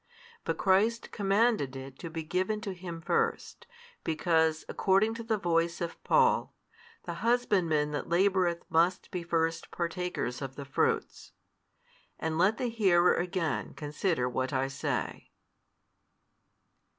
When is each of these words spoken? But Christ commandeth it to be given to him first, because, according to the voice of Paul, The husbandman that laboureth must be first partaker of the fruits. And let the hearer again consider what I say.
But 0.45 0.57
Christ 0.57 1.11
commandeth 1.11 1.75
it 1.75 1.99
to 1.99 2.09
be 2.09 2.23
given 2.23 2.59
to 2.61 2.73
him 2.73 3.01
first, 3.01 3.67
because, 4.03 4.65
according 4.67 5.13
to 5.13 5.23
the 5.23 5.37
voice 5.37 5.79
of 5.79 6.03
Paul, 6.03 6.55
The 7.03 7.13
husbandman 7.21 7.91
that 7.91 8.09
laboureth 8.09 8.63
must 8.67 9.11
be 9.11 9.21
first 9.21 9.69
partaker 9.69 10.25
of 10.25 10.55
the 10.55 10.65
fruits. 10.65 11.33
And 12.17 12.39
let 12.39 12.57
the 12.57 12.65
hearer 12.69 13.13
again 13.13 13.75
consider 13.75 14.27
what 14.27 14.51
I 14.51 14.69
say. 14.69 15.29